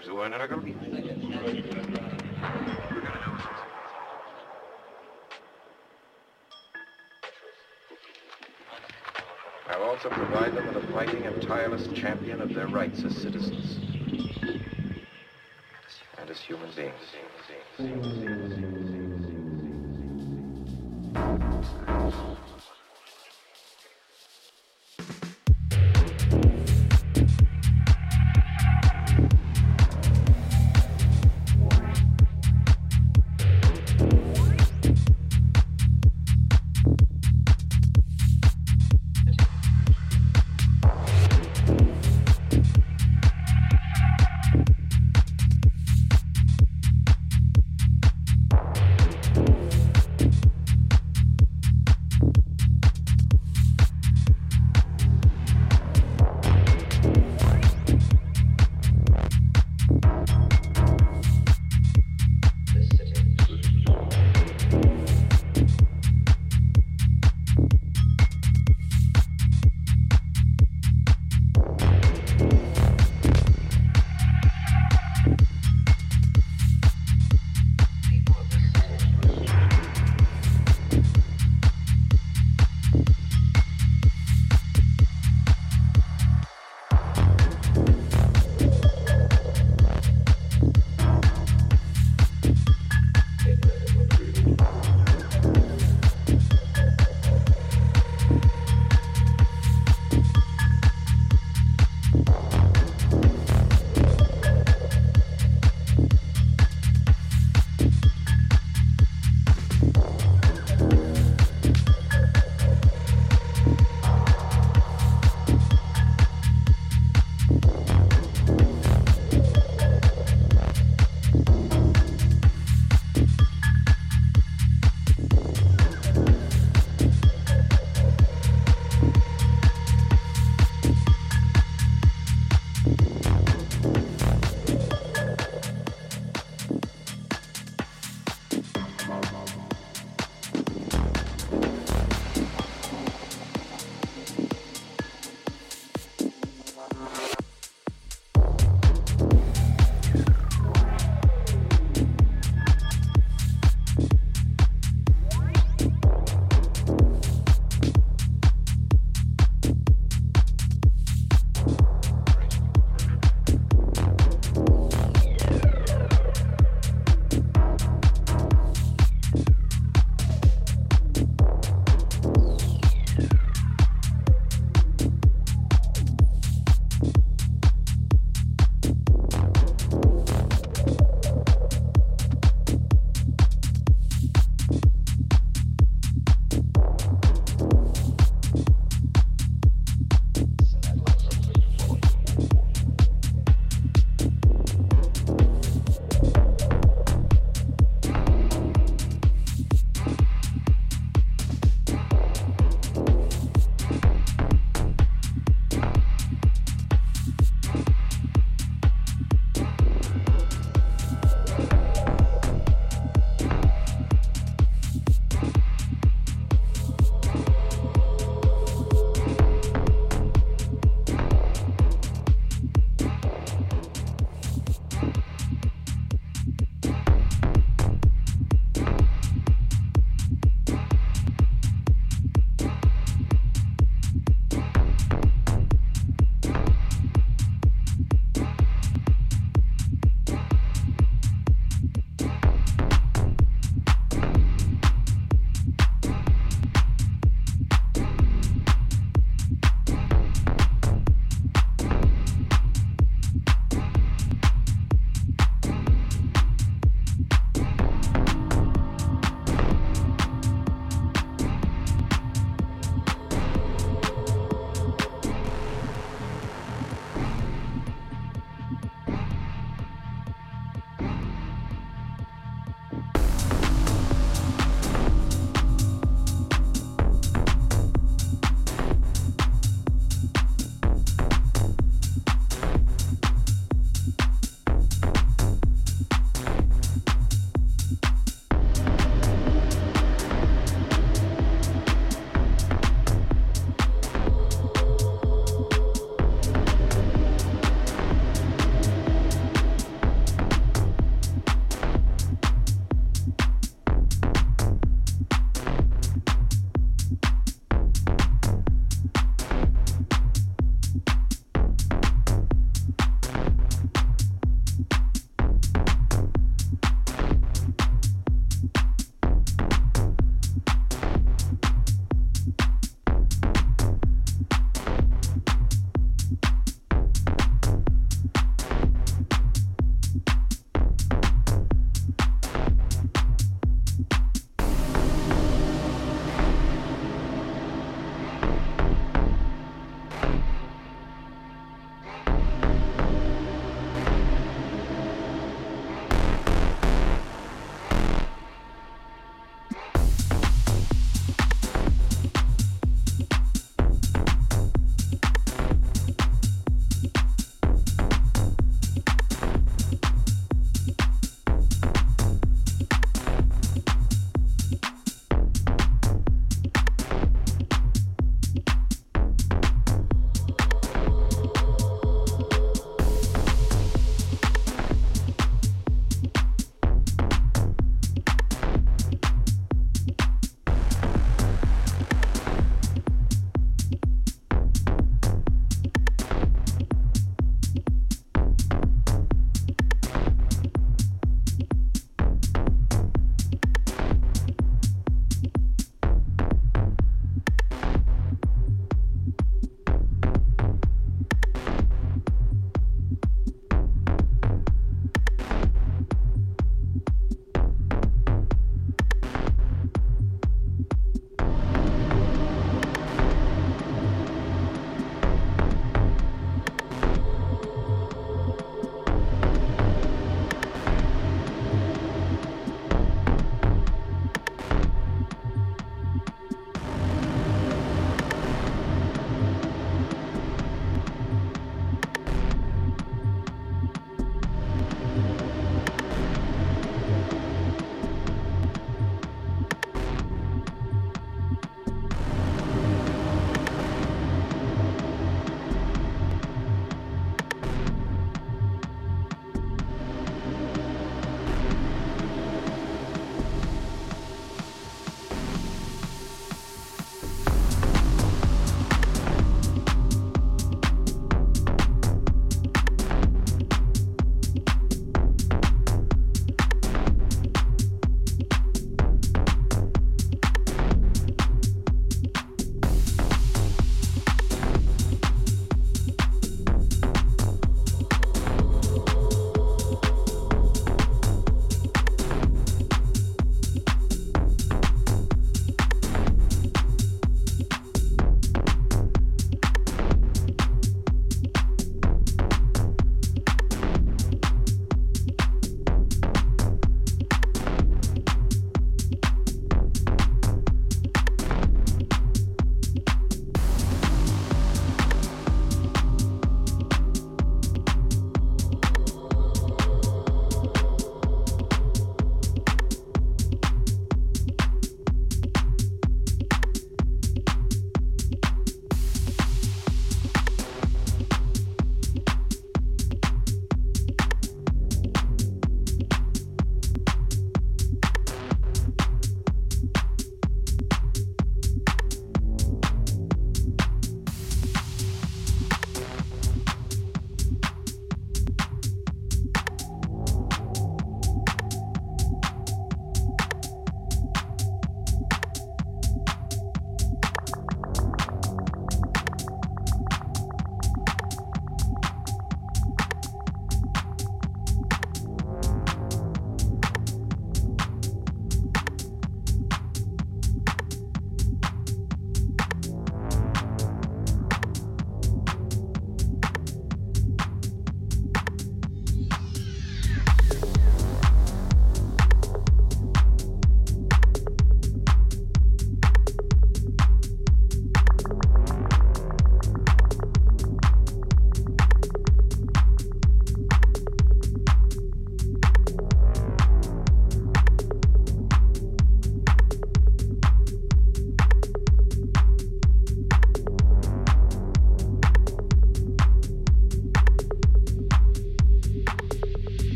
[0.00, 0.74] be.
[9.68, 13.78] I'll also provide them with a fighting and tireless champion of their rights as citizens
[16.18, 18.69] and as human beings.